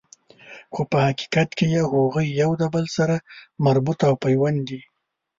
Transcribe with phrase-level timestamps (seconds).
[0.73, 3.15] خو په حقیقت کی هغوی یو د بل سره
[3.65, 4.79] مربوط او پیوند دي